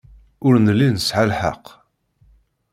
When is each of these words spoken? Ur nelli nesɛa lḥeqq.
Ur 0.45 0.53
nelli 0.59 0.87
nesɛa 0.89 1.23
lḥeqq. 1.31 1.65